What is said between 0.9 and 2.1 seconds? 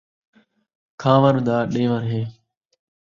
کھان٘وݨ دا ݙیݨ